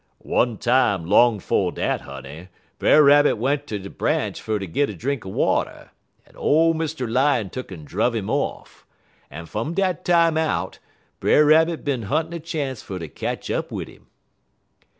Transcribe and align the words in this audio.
"One 0.33 0.57
time 0.57 1.05
long 1.05 1.39
'fo' 1.39 1.69
dat, 1.69 2.01
honey, 2.01 2.47
Brer 2.79 3.03
Rabbit 3.03 3.35
went 3.35 3.67
ter 3.67 3.77
de 3.77 3.87
branch 3.91 4.41
fer 4.41 4.57
ter 4.57 4.65
git 4.65 4.89
a 4.89 4.95
drink 4.95 5.27
er 5.27 5.29
water, 5.29 5.91
en 6.25 6.35
ole 6.35 6.73
Mr. 6.73 7.07
Lion 7.07 7.51
tuck'n 7.51 7.85
druv 7.85 8.15
'im 8.15 8.27
off, 8.27 8.87
en 9.29 9.45
fum 9.45 9.75
dat 9.75 10.03
time 10.03 10.37
out 10.39 10.79
Brer 11.19 11.45
Rabbit 11.45 11.83
bin 11.83 12.05
huntin' 12.09 12.33
a 12.33 12.39
chance 12.39 12.81
fer 12.81 12.97
ter 12.97 13.09
ketch 13.09 13.51
up 13.51 13.71
wid 13.71 13.89
'im." 13.89 14.07